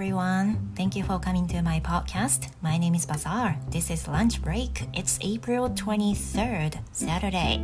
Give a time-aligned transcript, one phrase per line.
[0.00, 0.56] everyone.
[0.74, 2.48] Thank you for coming to my podcast.
[2.62, 3.58] My name is Bazaar.
[3.68, 4.88] This is lunch break.
[4.94, 7.60] It's April 23rd, Saturday.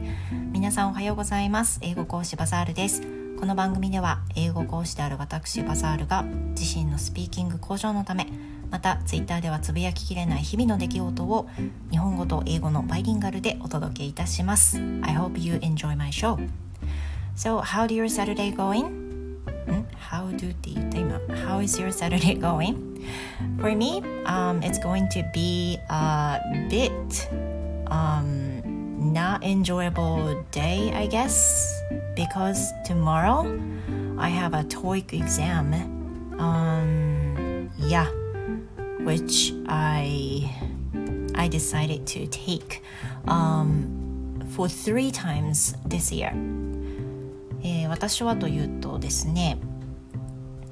[0.53, 1.79] 皆さんおはようございます。
[1.81, 3.01] 英語講師バザールです。
[3.41, 8.27] この番組では英語講師である私バザールが自身のスピーキング向上のため
[8.71, 11.49] また Twitter ではつぶやききれない日々の出来事を
[11.91, 14.77] 日本語と英語のバイリンガルでお届けいたします。
[14.77, 16.37] I hope you enjoy my show.
[17.35, 19.07] So, how do your Saturday going?
[20.06, 22.76] How do って言った今 How is your Saturday going?
[23.60, 26.40] For me, um, it's going to be a
[26.70, 26.92] bit
[27.88, 28.62] um,
[29.14, 31.82] not enjoyable day, I guess,
[32.16, 33.46] because tomorrow
[34.18, 35.74] I have a TOEIC exam.
[36.40, 38.08] Um, yeah,
[39.04, 40.50] which I
[41.36, 42.84] I decided to take
[43.28, 46.32] um, for three times this year.
[47.64, 49.58] えー、私はというとですね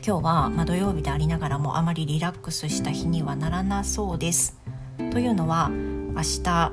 [0.07, 4.61] 今日は、ま、土曜日でありながらもあまりリラックスした日にはならなそうです。
[5.11, 6.73] というのは明日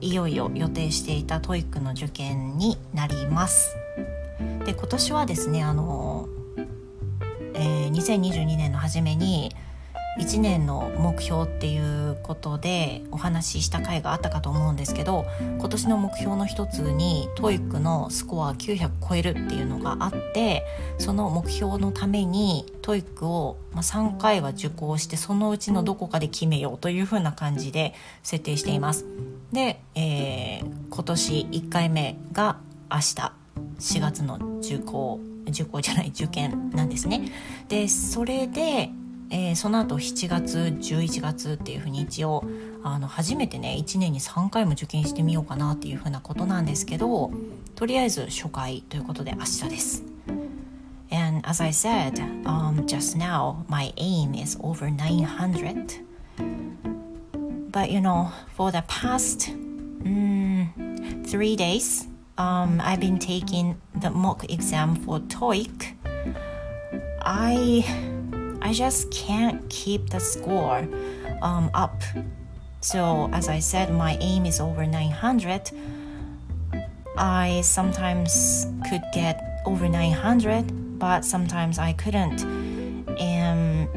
[0.00, 3.76] いよいよ予定していた TOEIC の受験になります。
[4.64, 6.26] で今年はですねあの、
[7.54, 9.54] えー、2022年の初めに
[10.18, 15.24] 1年の目標っていうことでお話しした回があったかと思うんですけど
[15.58, 20.64] 今年の目標の一つに TOEIC のスコア900超えるっていうのがあって
[20.98, 29.06] その目標のために TOEIC を3回は受講してそのうちのどこかで決めようというふうな感じで設定しています。
[29.52, 32.58] で、えー、今年1回目が
[32.90, 33.32] 明日
[33.78, 37.32] 4月の受講受講じゃない受験なんですね。
[37.68, 38.90] でそれで
[39.34, 42.44] えー、その後7月11月っていうふうに一応
[42.84, 47.32] あの初めてね1年に3回も受験してみようかなっていうふうなことなんですけど
[47.74, 50.04] とりあえず初回ということで明日です。
[51.10, 56.00] And as I said um, just now, my aim is over 900.
[57.70, 64.44] But you know, for the past um, three days, um, I've been taking the mock
[64.50, 65.94] exam for TOEIC.
[67.24, 68.11] I
[68.62, 70.86] I just can't keep the score
[71.42, 72.00] um, up.
[72.80, 75.70] So, as I said, my aim is over 900.
[77.18, 82.44] I sometimes could get over 900, but sometimes I couldn't.
[83.20, 83.88] And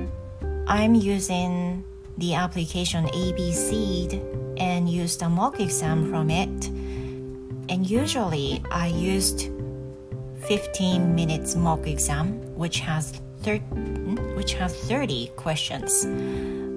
[0.67, 1.83] I'm using
[2.17, 4.19] the application ABC
[4.59, 6.67] and used a mock exam from it.
[7.69, 9.51] And usually I used
[10.47, 13.94] 15 minutes mock exam, which has 30
[14.35, 16.05] which have 30 questions.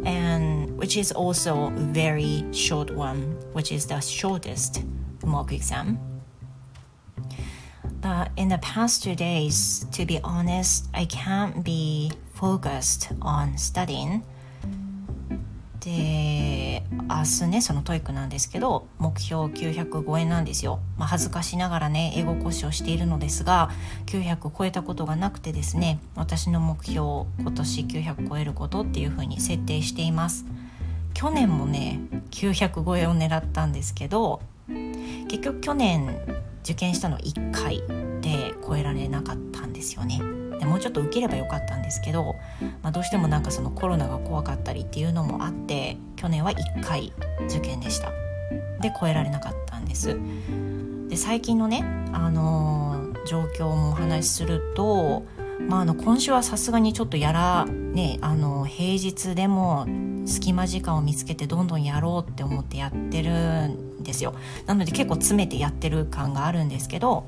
[0.06, 4.84] And which is also very short one which is the shortest
[5.24, 5.98] mock exam.
[8.00, 14.22] But in the past two days to be honest i can't be focused on studying.
[15.80, 16.47] で
[16.90, 23.70] 明日ねそのトイックなんですけど目標905円なんですよ、まあ、恥ずかしながらね英語講師をしているのですが
[24.06, 30.46] 900超えたことがなくてですね私の目標今年900超えることっていうふうに設定しています。
[31.14, 32.00] 去年もね
[32.30, 36.16] 900超えを狙ったんですけど結局去年
[36.62, 37.82] 受験したの1回
[38.20, 40.37] で超えられなかったんですよね。
[40.58, 42.36] でもうちょっと受ければよかったんですけど、
[42.82, 47.12] まあ、どうしてもなんかそのコロナが怖かったりっていうのもあって去年は1回
[47.46, 48.10] 受験でした。
[48.80, 50.18] で超えられなかったんです。
[51.08, 55.24] で最近のね、あのー、状況もお話しすると、
[55.68, 59.86] まあ、あの今週はさすがにちょっとやらねあの平日でも
[60.26, 64.34] 隙間時間を見つけてどんどんやろうって思ってやってるんですよ。
[64.66, 67.26] なので結構詰めてやってる感があるんですけど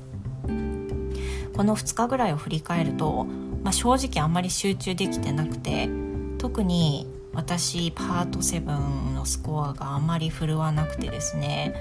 [1.55, 3.25] この2日ぐらいを振り返ると、
[3.63, 5.89] まあ、正直あんまり集中できてなくて
[6.37, 11.73] 特に私パート7のスコアがあまり振るわなくてですね。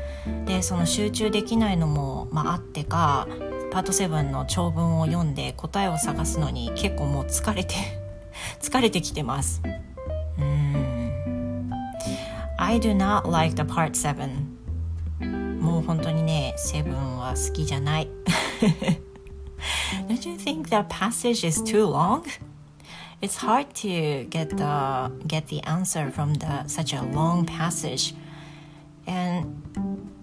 [0.46, 3.26] でその集中できないのも、まあ、ってか
[3.70, 7.74] パート7の長文を読んで答えを探すのに結構もう疲れて
[8.62, 9.60] 疲れてきてます。
[10.38, 11.70] うん。
[12.58, 18.08] I do not like the part 7もう本当にね7は好きじゃない。
[20.19, 22.25] Don't you think that passage is too long?
[23.21, 28.13] It's hard to get the get the answer from the such a long passage,
[29.07, 29.63] and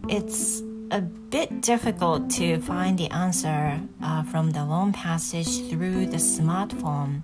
[0.08, 6.19] it's a bit difficult to find the answer uh, from the long passage through the
[6.19, 7.22] smartphone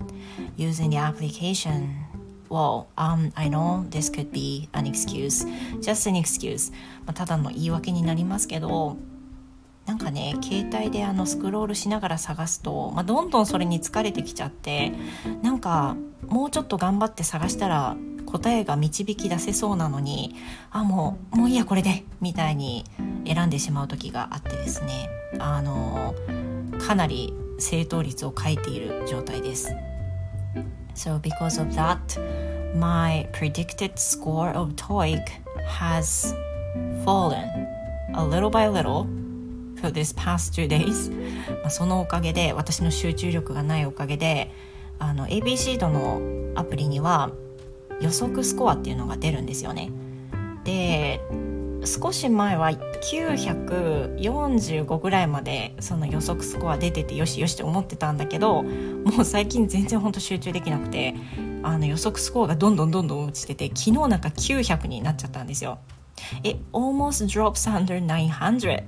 [0.57, 1.95] using the application.
[2.49, 5.45] Well, um, I know this could be an excuse,
[5.81, 6.71] just an excuse.
[7.05, 8.97] まあ、ただの言い訳になりますけど、
[9.86, 14.92] なんかね携帯であのスクロールしながら探すと、まあ、どんどんそれに疲れてきちゃって
[15.42, 15.96] なんか
[16.26, 17.96] もうちょっと頑張って探したら
[18.26, 20.34] 答えが導き出せそうなのに
[20.70, 22.84] あもうもういいやこれでみたいに
[23.26, 25.08] 選んでしまう時があってですね
[25.38, 26.14] あの
[26.78, 29.74] かなり正答率を書いている状態です。
[30.94, 31.98] So because of that,
[32.76, 35.22] my predicted score of TOEIC
[35.66, 36.34] has
[37.04, 37.48] fallen
[38.14, 39.06] a little by little
[39.84, 41.12] for this past two days
[41.62, 44.50] まあそのおかげで私の集中力がないおかげで
[44.98, 46.22] あの ABC 度の
[46.54, 47.30] アプリには
[48.00, 49.90] 予測スコアっていうのが出るんですよね。
[50.64, 51.20] で
[51.84, 61.14] 少し前は945ぐらいまでその予測スコア出ててよしよしって思ってたんだけどもう最近全然ほんと集中できなくて
[61.62, 65.78] あの予測スコアがどんどんどんどん落ちてて昨日なんか900になっちゃったんですよ。
[66.42, 68.82] It almost drops under 900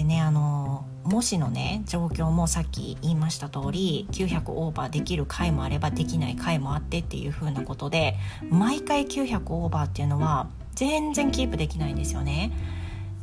[0.00, 8.16] でねあのもしのね状況もさっき言いました通り900オーバーできる回もあればできない回もあってっていう風なことで
[8.48, 12.50] 毎回900オーバーっていうのは全然キープできないんですよね。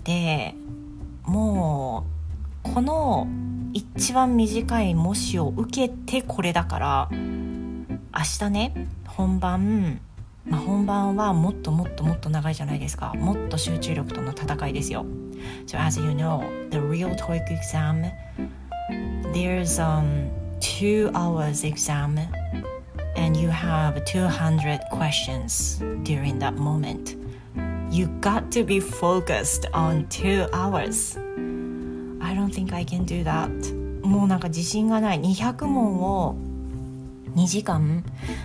[0.04, 0.54] で
[1.24, 2.06] も
[2.64, 3.28] うこの
[3.74, 7.90] 一番短い模試を受けてこれだから明
[8.40, 10.00] 日ね本番
[10.50, 15.06] まあ、本番はもっともっともっと長いじゃないですかもっと集中力との戦いですよ
[15.66, 18.12] So as you know the real TOEIC exam
[19.34, 20.30] there's um
[20.60, 22.18] two hours exam
[23.16, 27.16] and you have 200 questions during that moment
[27.90, 31.18] you got to be focused on two hours
[32.20, 33.50] I don't think I can do that
[34.06, 36.38] もうなんか自信がない200問を
[37.36, 38.04] 2時間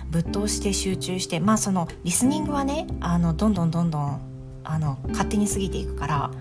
[0.09, 4.21] ぶっ通して集中してまあそのリスニングはねあのどんどんどんどん
[4.63, 6.31] あの勝手に過ぎていくから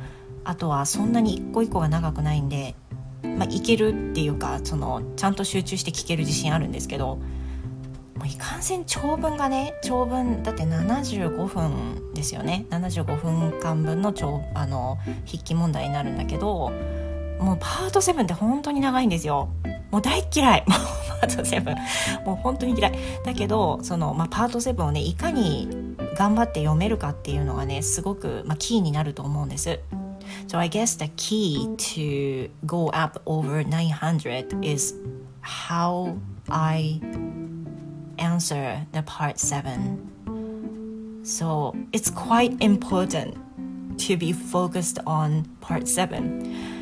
[0.45, 2.75] あとはそんなに一個一個が長くないんで、
[3.23, 7.19] まあ、いけるっていうかそのちゃんと集中して聞ける自信あるんですけど
[8.17, 12.67] もういかんせん長文がね長文だって75分ですよね。
[12.71, 16.71] 75分間分の長あの筆記問題になるんだけど
[17.43, 19.49] もうパート7って本当に長いんですよ。
[19.91, 20.65] もう大嫌い。
[20.69, 20.79] もう
[21.21, 22.93] パート7もう本当に嫌い。
[23.25, 25.69] だけどその、まあ、パート7をねいかに
[26.17, 29.81] 頑張って読めるかっていうのがねすごく、まあ、キーになると思うんです。
[30.49, 34.95] So I guess the key to go up over 900 is
[35.43, 36.17] how
[36.49, 37.01] I
[38.19, 39.99] answer the part 7
[41.25, 43.37] So it's quite important
[43.99, 46.82] to be focused on part 7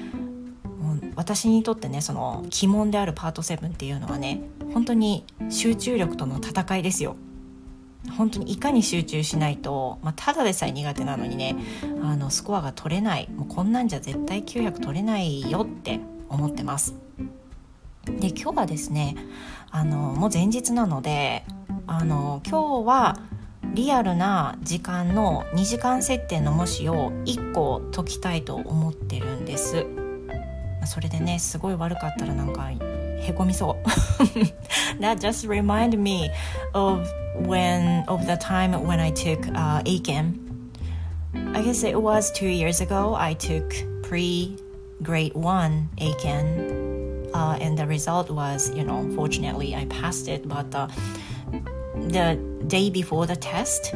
[1.20, 4.40] 私にとってねその鬼門であるパート7っていうのはね
[4.72, 7.14] 本当に集中力との戦いですよ。
[8.16, 11.56] 本当にいかに集中しないと、まあ、ただでさえ苦手なのにね
[12.02, 13.28] あのスコアが取れない。
[13.36, 16.00] もうこんなんじゃ絶対900取れないよって
[16.30, 16.94] 思ってます。
[18.06, 19.14] で今日はですね
[19.70, 21.44] あのもう前日なので
[21.86, 23.20] あの今日は
[23.74, 29.84] リアルな時間の2時間設定の模試を1個解きたいと思ってるんです。
[30.85, 33.87] それでねすごい悪かったらなんかへこみそう
[34.99, 36.29] That just remind me
[36.73, 37.07] of
[37.45, 40.39] when of the time when I took uh, ACAM
[41.53, 44.57] I guess it was two years ago I took pre
[45.01, 50.73] grade 1 ACAM uh, and the result was you know fortunately I passed it but
[50.73, 50.87] uh,
[51.95, 53.93] the day before the test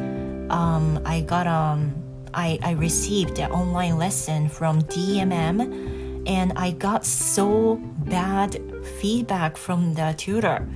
[0.50, 1.94] um, I got um
[2.32, 5.93] I, I received an online lesson from DMM
[6.25, 8.59] and I got so bad
[8.99, 10.67] feedback from the tutor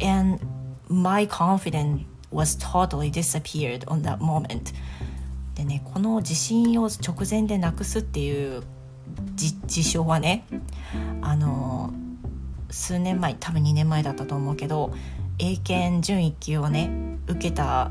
[0.00, 0.40] and
[0.88, 4.72] my confidence was totally disappeared on that moment
[5.54, 8.62] でねこの自信を直前でなくすっていう
[9.34, 10.44] 事象はね
[11.22, 11.92] あの
[12.70, 14.92] 数年前多分2年前だったと思うけど
[15.38, 16.90] 英検準1級をね
[17.26, 17.90] 受けた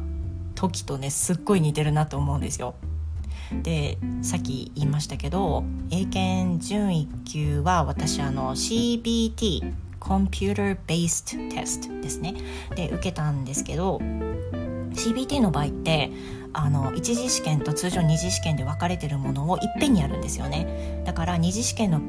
[0.55, 2.75] 時とねすっごい似てるなと思うんですよ。
[3.63, 12.35] でさっき言いましたけど英検準1級は私あの CBT コンピューターベーステストですね。
[12.75, 13.99] で受けたんですけど
[14.93, 16.11] CBT の場合って
[16.53, 21.03] あの一次試験と通常2次試験で分かれてるものをいっぺんにやるんですよね。
[21.05, 21.99] だから二次試験の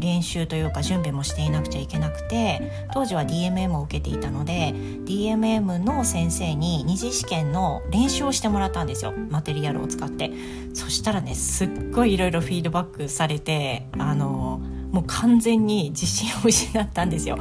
[0.00, 9.12] 練習というか準備もしていなくちゃいけなくて当時は DMM を受けていたので DMM の先生に二次試験の練習をしてもらったんですよ。
[9.12, 10.30] マテリアルを使って。
[10.72, 14.60] そしたらねすっごいいろいろフィードバックされてあの
[14.92, 17.38] もう完全に自信を失ったんですよ。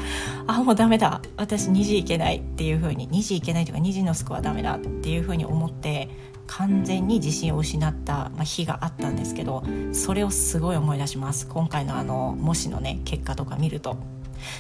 [0.48, 1.22] あもうダメだ。
[1.38, 6.10] 私2時いけないっていう風に2時いけないというか2時のスコアダメだっていう風に思って
[6.50, 11.48] 完全に自信を失った日があったんですけどそれをすごい思い出します。
[11.48, 13.98] 今回のあの模試のね結果とか見ると。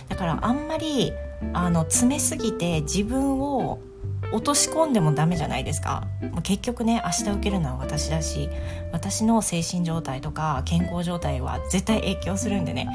[0.07, 1.13] だからあんまり
[1.53, 3.79] あの詰めすぎて自分を
[4.31, 6.07] 落とし込んでもダメじゃないですか。
[6.43, 8.49] 結局ね明日受けるのは私だし
[8.91, 12.87] 私の精神状態とか健康状態は絶対影響するんでね。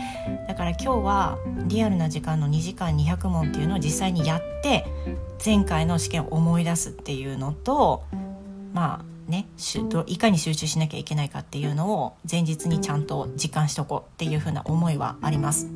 [0.46, 4.86] だから今日はリアルな時間の2時間200問っていうのを実際にやって
[5.44, 8.04] 前回の試験を思い出すっていうのと
[8.75, 9.47] まあね
[10.07, 15.69] いかに集中しなきゃいけないかっていうのを前日にちゃんと実感しとこうっていうふうな思いはあります。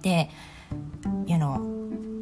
[0.00, 0.30] で
[1.26, 1.60] you know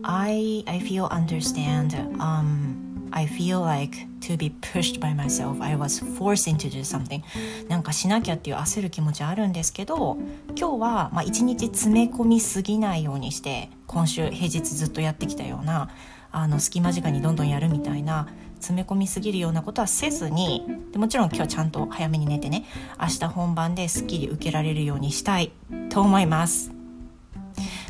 [0.02, 1.90] I I feel understand.
[2.18, 2.80] Um,
[3.12, 5.60] I feel like to be pushed by myself.
[5.60, 7.22] I was forced into do something.
[7.68, 10.16] なんかしなきゃっていう焦る気持ちあるんですけど、
[10.56, 15.90] 今日はまあ一日詰め込みすぎないようにして、今週平日ずっとやってきたような
[16.32, 18.28] あの隙間時間にどんどんやるみたいな。
[18.60, 22.64] 詰め込みすぎるようなことはせずにでもちろん今日ちゃんと早めに寝てね
[23.00, 25.50] 明日本番ですっきり受けられるようにしたい
[25.88, 26.70] と思います。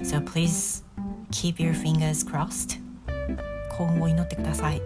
[0.02, 0.82] So please
[1.30, 2.80] keep your fingers crossed
[3.76, 4.80] 今後祈ってください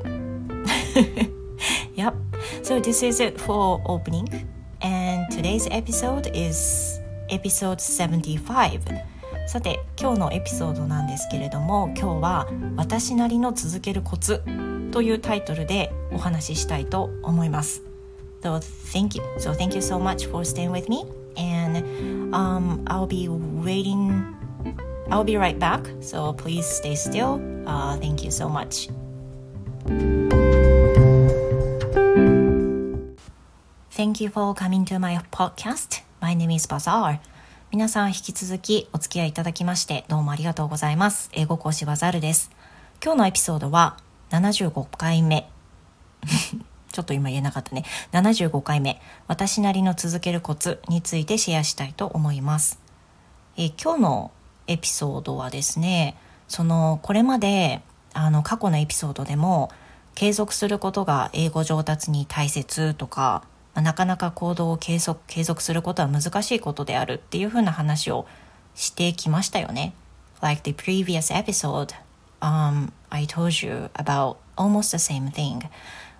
[1.97, 2.14] Yep
[2.62, 4.29] so this is it for opening
[4.81, 9.13] and today's episode is episode 75
[9.46, 14.42] さて今日のエピソードなんですけれども今日は「私なりの続けるコツ」
[14.90, 17.82] というタイトルでお話ししたいと思います。
[18.42, 18.58] So
[18.92, 19.24] thank you.
[19.38, 21.78] So thank you so much for staying with me and
[22.34, 24.34] um, I'll be waiting
[25.10, 27.40] I'll be right back, so please stay still.
[27.66, 28.88] Uh, thank you so much.
[33.90, 36.00] Thank you for coming to my podcast.
[36.20, 37.20] My name is Bazaar.
[37.75, 41.28] 皆さん引き続きお付き合いいただきましてどうもありがとうございます。
[41.33, 42.52] 英語講師バザルです。
[43.02, 43.97] 今日のエピソードは
[44.31, 45.50] 75回目。
[46.93, 47.85] ちょっと今言えなかったね。
[48.12, 49.02] 75回目。
[49.26, 52.78] 私なりの続けるコツについてシェアしたいと思います。
[53.57, 54.31] え今日の
[54.69, 56.16] エピソードはですね
[56.47, 59.73] そのこれまであの過去のエピソードでも
[60.14, 63.43] 継続することが英語上達に大切とか、
[63.75, 68.26] まあ、なかなか行動を継続継続することは難しいことであるっていうふうな話を
[68.75, 69.95] してきましたよね。
[70.40, 71.95] Like the previous episode,
[72.40, 75.69] um, I told you about almost the same thing.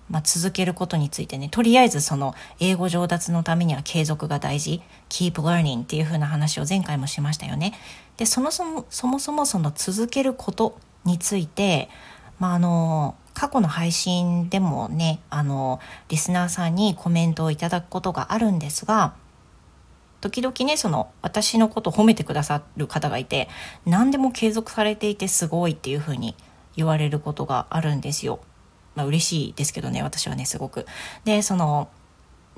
[0.09, 7.73] まあ、続けることについてね、とりあえずその英語上達のためには継続が大事、keep learning っていう風な話を前回もしましたよね。
[8.17, 11.89] で、そもそも、そもそもその続けることについて、
[12.39, 19.13] まあ、あの、過去の配信でもね、あの、リスナーさんにコメントをいただくことがあるんですが、
[20.21, 23.49] 時々ね、その、私のことを褒めてくださる方がいて、
[23.85, 26.35] 何でも継続されていてすごいっていう風に
[26.75, 28.39] 言われることがあるんですよ。
[28.95, 30.85] まあ嬉しいですけどね、私はね、すごく。
[31.25, 31.89] で、その、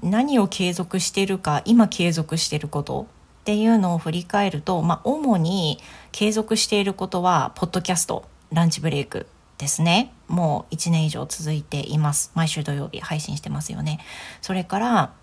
[0.03, 3.07] 何を継続してるか、今継続してること
[3.41, 5.79] っていうのを振り返ると、まあ主に
[6.11, 9.25] 継続していることは、ポッドキャスト、ランチブレイク
[9.57, 10.13] ですね。
[10.27, 12.31] もう1年以上続いています。
[12.35, 13.99] 毎週土曜日配信してますよね。
[14.41, 15.13] それから、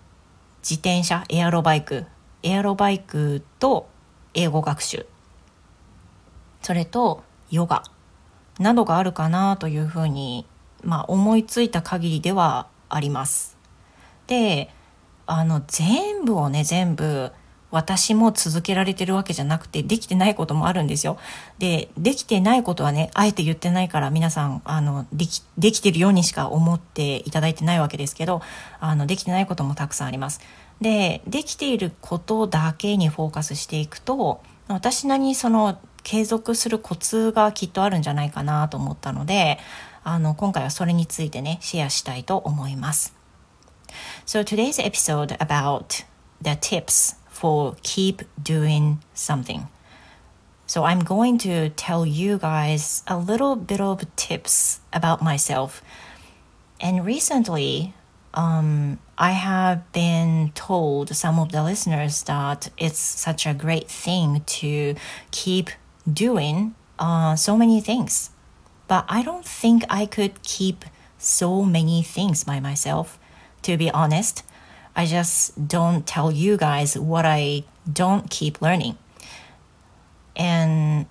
[0.61, 2.05] 自転車、エアロバイク、
[2.43, 3.87] エアロバイクと
[4.33, 5.05] 英語学習。
[6.61, 7.83] それと、ヨガ
[8.59, 10.47] などがあるかなというふうに
[10.85, 13.57] まあ、思いついた限りではあります。
[14.27, 14.69] で
[15.27, 17.31] あの全部をね全部
[17.71, 21.17] 私も続けられてるわけじゃなくてできてないこともあるんですよ。
[21.59, 28.41] でできてないことはねあえて言ってないから皆さんあのできできてるようにしか思っていただいてないわけですけど
[28.79, 30.41] あのできてないこともたくさんあります。
[30.81, 39.57] でできていることだけにフォーカスしていくと私なりにその継続するコツがきっとあるんじゃないかなと思ったので
[40.07, 43.15] あの、今回はそれについてね、シェアしたいと思います。
[44.27, 46.05] So today's episode about
[46.39, 49.67] the tips for keep doing something.
[50.67, 55.83] So I'm going to tell you guys a little bit of tips about myself.
[56.79, 57.93] And recently,
[58.33, 64.43] um, I have been told some of the listeners that it's such a great thing
[64.59, 64.95] to
[65.31, 65.69] keep
[66.11, 68.31] doing uh, so many things.
[68.87, 70.85] But I don't think I could keep
[71.17, 73.19] so many things by myself,
[73.63, 74.43] to be honest.
[74.95, 78.97] I just don't tell you guys what I don't keep learning.
[80.35, 81.05] And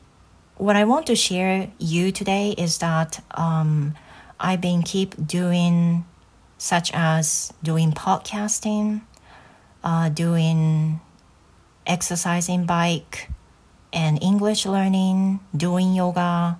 [0.56, 3.94] what I want to share you today is that um,
[4.40, 6.04] I've been keep doing
[6.56, 9.02] such as doing podcasting,
[9.82, 11.00] uh, doing
[11.86, 13.28] exercising bike
[13.92, 16.58] and English learning, doing yoga,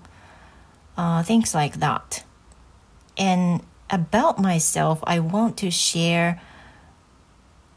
[0.97, 2.25] uh, things like that.
[3.17, 6.41] And about myself, I want to share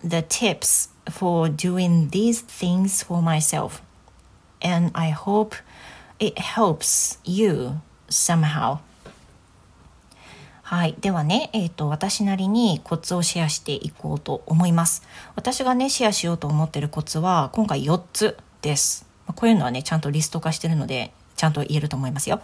[0.07, 3.81] the tips for doing these things for myself.
[4.61, 5.55] And I hope
[6.19, 8.79] it helps you somehow.
[10.63, 10.95] はい。
[10.99, 15.01] ではね、えっ、ー、と、私なりにコツをシェアしていこうと思います。
[15.35, 19.07] 私がね、シェアしようと思ってるコツは、今回4つです。
[19.27, 22.41] こういうのはね、ちゃんとリスト化してるので、ちゃんと言えると思いますよ。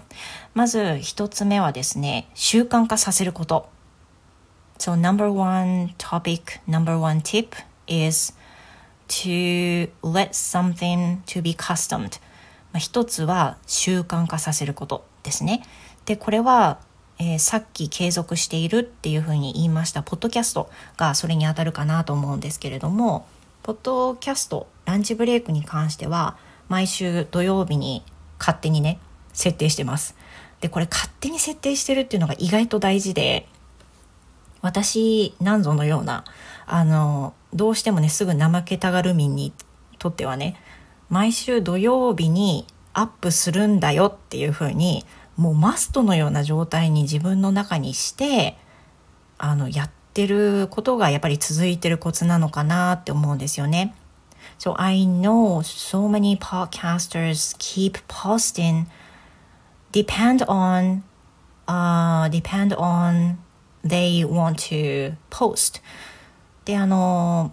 [0.54, 3.68] まず、1つ目はですね、習慣化させること。
[4.78, 7.56] So, number one topic, number one tip
[7.88, 8.34] is
[9.08, 12.20] to let something to be customed.
[12.72, 15.64] まあ、一つは習慣化させることですね。
[16.06, 16.80] で、これは
[17.20, 23.28] えー、さっき継続しているっていうふうに言いましたポッドキャストがそれにあたるかなと思うんですけれども
[23.62, 26.38] ポッドキャストランチブレイクに関しては
[26.70, 28.04] 毎週土曜日に
[28.40, 29.00] 勝手にね
[29.32, 30.16] 設定してます
[30.60, 33.48] でこれ勝手に設定してるっていうのが意外と大事で
[34.64, 36.24] 私なんぞのような
[36.66, 39.54] あのどうしてもねすぐ怠けたがる民に
[40.00, 40.56] とってはね
[41.10, 45.06] 毎週土曜日にアップするんだよっていうふうに
[45.36, 48.58] もうマストのような状態に自分の中にして
[49.38, 53.94] あのやってることがやっぱり続いてるコツなのかなって思うんですよね。
[54.60, 58.86] So I know so many podcasters keep posting
[59.92, 61.04] depend on
[61.68, 63.43] uh, depend on
[63.86, 65.82] they want to post
[66.66, 67.52] であの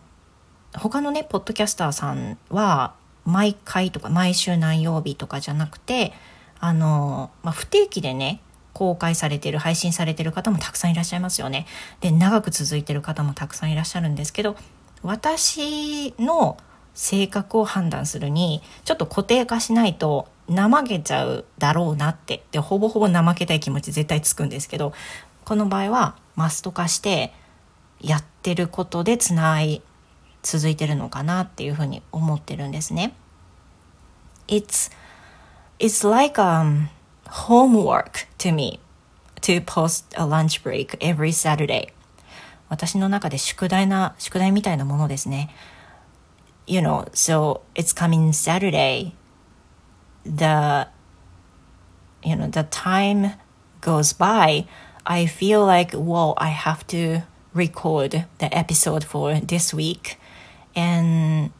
[0.75, 2.95] 他のねポッドキャスターさんは
[3.25, 6.13] 毎回とか毎週何曜日とかじゃなくて
[6.61, 8.41] あの、まあ、不定期でね、
[8.75, 11.67] 公開されてる、配信されてる方もたくさんいらっしゃいますよね。
[12.01, 14.57] で、長く続いてる方もたくさんいらっしゃるんですけど、
[15.03, 16.59] 私の
[16.95, 24.93] 性格を判断するに、ちょっと固定化しないと怠けちゃうだろうなって、で、ほぼほぼ怠けたい気持ち絶対つくんですけど、
[25.51, 27.33] この場合はマスト化して
[28.01, 29.83] やってることでつない
[30.45, 33.17] 続いてるのかなっていうふうに思ってるんですね。
[34.47, 34.93] It's
[35.81, 36.87] it's like um
[37.27, 38.79] homework to me
[39.41, 41.89] to post a lunch break every Saturday
[42.69, 45.53] 私の中で宿題な宿題みたいなものですね
[46.69, 49.15] you know so it's coming Saturday
[50.25, 50.89] the
[52.23, 53.33] you know the time
[53.81, 54.69] goes by
[55.06, 60.18] I feel like well I have to record the episode for this week
[60.76, 61.52] and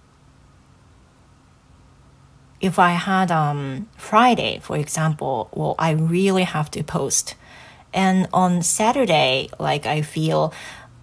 [2.66, 7.36] if I had um, Friday, for example, well, I really have to post.
[7.94, 10.54] And on Saturday, like I feel,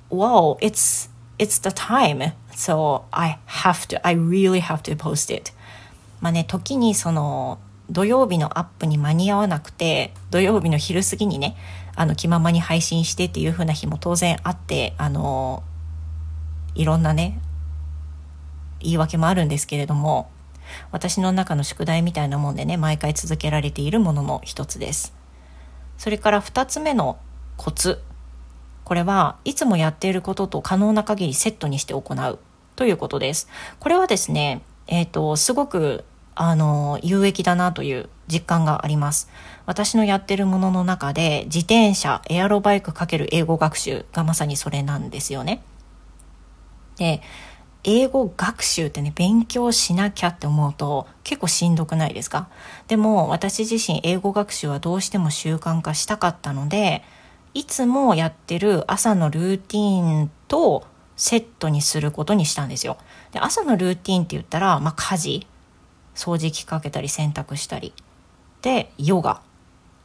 [0.09, 2.33] whoa, it's it's the time.
[2.55, 5.53] So I have to, I really have to post it.
[6.21, 7.59] まあね、時にその
[7.91, 11.57] 土曜日のアップに間に合わなくて、土曜日の昼過ぎにね、
[11.98, 15.64] あの気ままに配信してっていう風な日も当然あって、あの、
[16.76, 17.42] いろんなね、
[18.80, 20.30] 言い訳もあるんですけれども、
[20.92, 25.14] 私の中の宿題みたいなもんでね毎回続けられているものの一つです。
[25.98, 27.18] それから二つ目の
[27.58, 28.00] コツ。
[28.84, 32.40] これはいつもやっていることと可能な限りセットにして行う
[32.76, 33.50] ということです。
[33.80, 36.06] これはですねえっ、ー、とすごく
[36.40, 39.30] あの有益だなという実感があります。
[39.66, 45.64] 私のやってるものの中で自転車エアロバイクかける英語学習がまさにそれなんですよね。
[46.98, 47.22] で
[47.84, 52.50] 英語学習ってね、勉強しなきゃって思うと結構しんどくないですか？
[52.88, 57.04] でも私自身英語学習はどうしても習慣化したかったので、
[57.54, 62.98] いつもやってる朝のルーティンとセットにすることにしたんですよ。
[63.32, 65.48] で朝のルーティンって言ったら、まあ、家事、
[66.18, 67.94] 掃除機かけたり洗濯したり、
[68.62, 69.42] で、ヨガ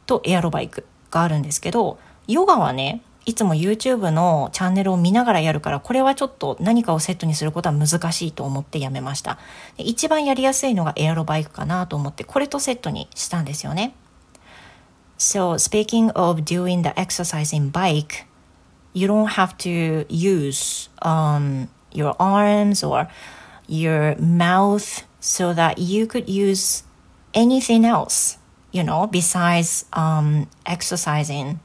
[0.05, 1.97] とエアロバイクがあるんですけど、
[2.27, 9.39] ヨガはね、いつも YouTube のチャンネルを見ながらやるから、これはちょっと何かをセットにすることは難しいと思ってやめました。
[9.77, 13.95] 一番やりやすいのがエアロバイクかなと思って、これとセットにしたんですよね。
[15.17, 18.25] So, speaking of doing the exercise in bike,
[18.93, 23.07] you don't have to use um, your arms or
[23.67, 26.83] your mouth so that you could use
[27.33, 28.37] anything else,
[28.73, 31.59] you know, besides um, exercising.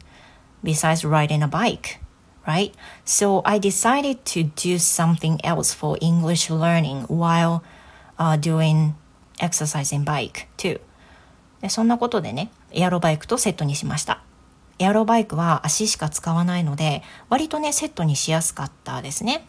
[0.62, 2.00] besides riding a bike,
[2.46, 2.74] right?
[3.04, 7.62] So I decided to do something else for English learning while
[8.18, 8.94] uh, doing
[9.40, 10.80] exercising bike too.
[11.60, 14.22] でそんなことでね、エアロバイクとセットにしました。
[14.78, 19.44] エアロバイクは足しか使わないので、割とね、セットにしやすかったですね。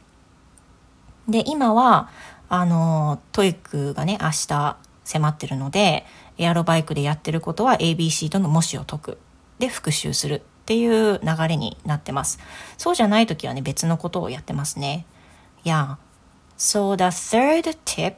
[1.27, 2.09] で、今は、
[2.49, 6.05] あの、 TOEIC がね、明日迫ってるので、
[6.37, 9.17] エアロバイクでやってることは ABC との模試を解く。
[9.59, 12.39] で、復習するっていう流れになってます。
[12.77, 15.05] そうじゃない時はね、別のことをやってますね。
[15.63, 15.97] Yeah.
[16.57, 18.15] So the third tip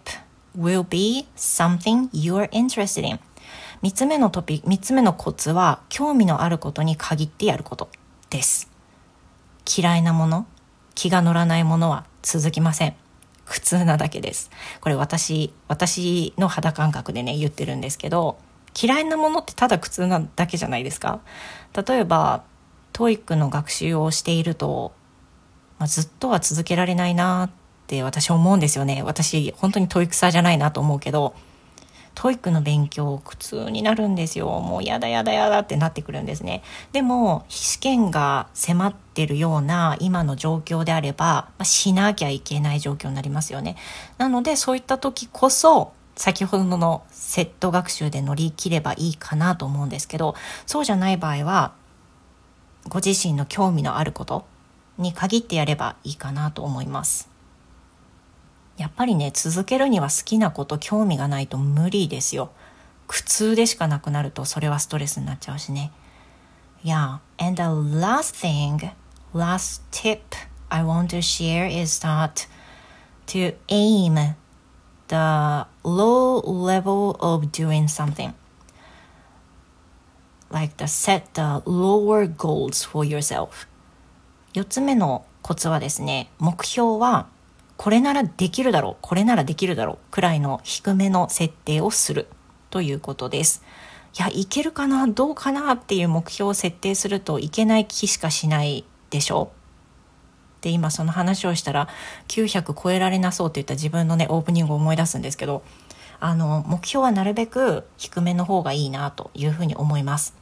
[0.57, 3.19] will be something you're interested in.
[3.83, 7.89] 3つ目のトピック、3つ目のコツは、興味のあることに限ってやること
[8.29, 8.69] です。
[9.77, 10.45] 嫌いなもの、
[10.95, 12.95] 気が乗らないものは続きません。
[13.51, 14.49] 普通なだけです。
[14.79, 18.37] これ私、私の肌感覚でね、言ってるんですけど、
[18.81, 21.19] 嫌いなものってただ苦痛なだけじゃないですか？
[21.75, 22.43] 例えば、
[22.93, 24.93] TOEIC の学習をしていると、
[25.77, 27.51] まあ、ずっとは続けられないなっ
[27.87, 29.03] て私思うんですよね。
[29.03, 31.35] 私、本当に TOEICer じゃないなと思うけど、
[32.13, 34.47] TOEICの勉強苦痛になるんですよ。
[34.59, 36.63] もうやだやだやだってなってくるんですね。
[36.91, 43.75] でも、試験が迫ってるような今の状況であれば、まあ、しなきゃいけない状況になりますよね。
[44.17, 51.73] なので、そういった時こそ、先ほどのセット学習で乗り切ればいいかなと思うんですけど、そうじゃない場合は、
[52.87, 54.45] ご自身の興味のあること
[54.97, 57.30] に限ってやればいいかなと思います。
[58.81, 62.49] やっぱりね、続けるには好きなこと、興味がないと無理ですよ。
[63.05, 65.91] 苦痛でしかなくなると、それはストレスになっちゃうしね。
[66.83, 68.91] Yeah, and the last thing,
[69.35, 70.21] last tip
[70.69, 72.47] I want to share is that
[73.27, 74.15] to aim
[75.09, 78.33] the low level of doing something.
[80.49, 83.67] Like the set the lower goals for yourself.
[84.53, 87.27] 4つ目のコツはですね、目標は
[87.81, 92.27] これならできるだろう、これならできるだろうくらいの低めの設定をする
[92.69, 93.63] ということです。
[94.15, 99.51] いや、いけるかなどうかなっていう目標を設定するといけない気しかしないでしょ？
[100.61, 101.87] で、今その話をしたら
[102.27, 105.63] 900超えられなそうって言った自分のね、オープニングを思い出すんですけど、
[106.19, 110.35] あの、目標はなるべく低めの方がいいなというふうに思います。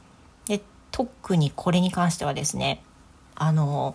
[0.46, 2.82] で、特にこれに関してはですね、
[3.34, 3.94] あの、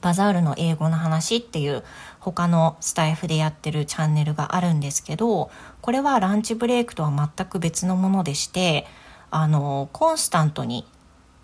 [0.00, 1.82] バザールの英語の話っていう
[2.18, 8.86] 他のスタイフでやってるチャンネルがあるんですけど、これはランチブレイクとは全く別のものでして、
[9.30, 10.86] あの、コンスタントに、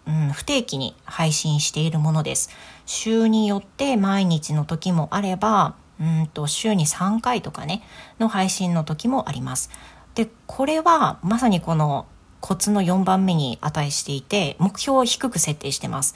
[0.07, 2.51] うん、不定期に配信しているものです。
[2.85, 7.83] 週によって毎日の時もあれば、うんと週に3回とかね、
[8.19, 9.71] の配信の時もあります。
[10.15, 12.07] で、これはまさにこの
[12.41, 16.15] コツの4番目に値していて、目標を低く設定してます。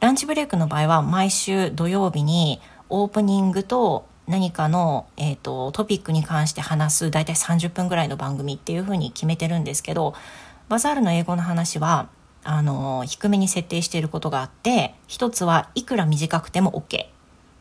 [0.00, 10.14] ランチブレイクの場合は毎週土曜日にオープニングと何かの、えーと、トピックに関して話す大体30分ぐらいの番組っていうふうに決めてるんですけど
[10.68, 12.08] バザールの英語の話は
[12.42, 17.06] あの低めに設定していることがあって一つはいくら短くても OK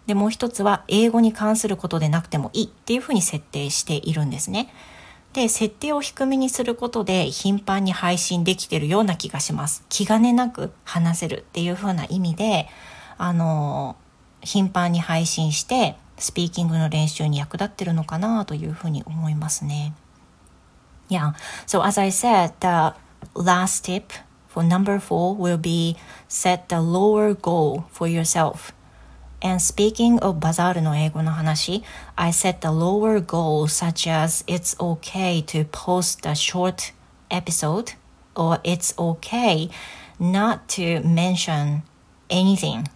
[0.07, 4.71] でもう一つは英語に関することでなくてもいいっていうふうに設定しているんですね。
[5.35, 9.83] で、設定を低めにすることで頻繁に配信できてるような気がします。
[9.89, 12.69] 気兼ねなく話せるっていう風な意味で、
[13.17, 13.97] あの、
[14.41, 19.93] 頻繁に配信して、スピーキングの練習に役立ってるのかなというふうに思いますね。
[21.09, 21.33] Yeah,
[21.67, 22.95] so as I said, the
[23.35, 24.13] last tip
[24.47, 25.97] for number four will be
[26.29, 28.73] set the lower goal for yourself.
[29.44, 31.82] And speaking of バザールの英語の話、
[32.14, 36.92] I set the lower goal such as it's okay to post a short
[37.30, 37.94] episode
[38.34, 39.70] or it's okay
[40.18, 41.82] not to mention
[42.28, 42.86] anything.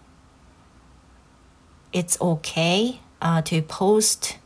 [1.92, 4.38] It's okay uh, to post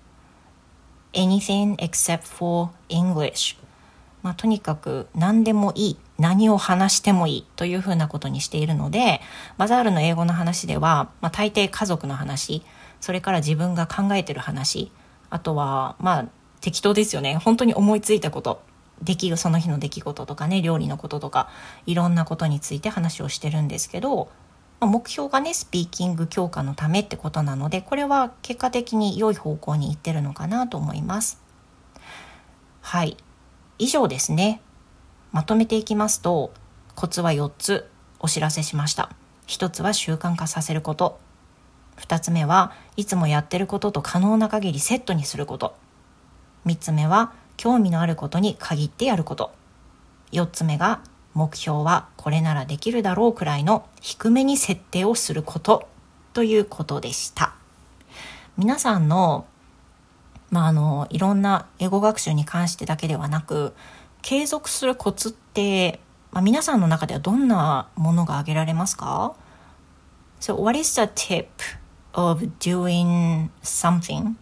[1.12, 3.56] anything except for English.
[4.22, 9.21] まあ、とにかく何でもいい 何を話してもいいというふうなことにしているので
[9.57, 12.63] バザールの英語の話では、まあ、大抵家族の話
[13.01, 14.91] それから自分が考えてる話
[15.29, 16.25] あとはまあ
[16.61, 17.35] 適当ですよね。
[17.35, 18.61] 本当に思いついたこと
[19.01, 21.49] 出来その日の出来事とかね料理のこととか
[21.85, 24.29] いろんなことについて話をしてるんですけど、
[24.79, 31.41] まあ、目標がねスピーキング強化のためってことなのでこれは結果的に良い方向にいってるのかなと思います。
[32.81, 33.17] はい。
[33.79, 34.61] 以上ですね。
[35.33, 36.53] まとめていきますと、
[36.93, 39.09] コツは4つお知らせしました。
[39.47, 41.19] 1つは習慣化させること。
[41.97, 45.75] 2つ目はいつもやってることと可能な限りセットにすること。
[46.67, 49.51] 3つ目は興味のあることに限ってやること。
[50.33, 51.01] 4つ目が
[51.33, 55.89] 目標はこれならできるだろうくらいの低めに設定をすること
[56.33, 57.55] ということでした。
[58.55, 59.47] 皆さんの
[60.53, 63.73] まあ、あの、いろんな英語学習に関してだけではなく、
[64.23, 65.99] 継続するコツって、
[66.31, 69.35] まあ、皆さんの中ではどんなものが挙げられますか
[70.39, 71.47] So, what is the tip
[72.13, 74.35] of doing something?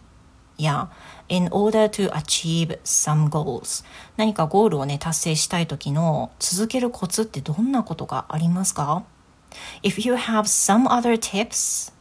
[0.56, 0.86] Yeah,
[1.28, 3.84] in order to achieve some goals.
[4.16, 9.04] 何かゴールをね、達成したい時の続けるコツってどんなことがありますか
[9.82, 11.92] If you have some other tips,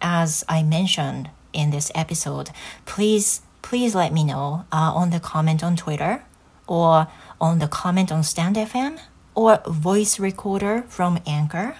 [0.00, 2.50] as I mentioned in this episode,
[2.86, 6.22] please please let me know uh, on the comment on Twitter
[6.66, 7.06] or
[7.40, 8.98] on the comment on Stand FM
[9.34, 11.76] or voice recorder from Anchor.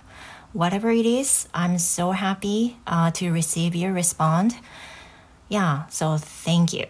[0.53, 4.55] Whatever it is, I'm so happy uh, to receive your response.
[5.49, 6.88] Yeah, so thank you.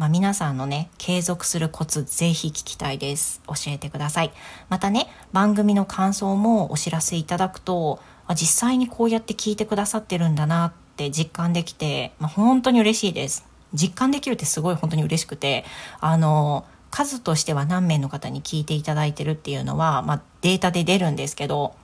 [0.00, 3.42] まあ、皆さんのね、継続するコツぜひ聞きたいです。
[3.46, 4.32] 教えてください。
[4.70, 13.44] またね、番組の感想もお知らせいただくと、あ実際にこうやって聞いてくださってるんだなって実感できて、まあ、本当に嬉しいです。
[13.74, 15.66] 実感できるってすごい本当に嬉しくて、
[16.00, 21.74] あの、数としては何名の方に聞いていただいてるっていうのは、まあ、データで出るんですけど、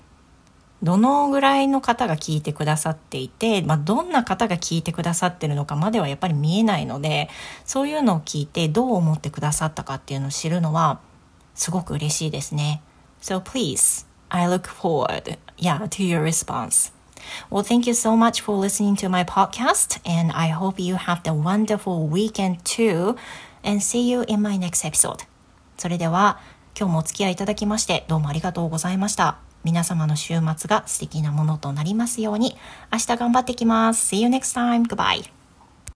[0.82, 7.30] どのぐらいの方が聞いてくださっていて、まあ、どんな方が聞いてくださってるのかまではやっぱり見えないので
[7.64, 11.00] そういうのを聞いてどう思ってくださったかっていうのを知るのは
[11.54, 12.82] すごく嬉しいですね。
[13.22, 16.92] So please, I look forward, yeah, to your response.
[17.50, 21.22] Well, thank you so much for listening to my podcast, and I hope you have
[21.24, 23.16] the wonderful weekend too.
[23.66, 25.26] And see you in my next episode.
[25.76, 26.38] それでは、
[26.78, 29.38] 今日もお付き合いいただきまして、どうもありがとうございました。
[29.64, 32.56] 皆様の週末が素敵なものとなりますように、
[32.92, 34.14] 明日頑張ってきます。
[34.14, 34.86] See you next time.
[34.86, 35.35] Goodbye.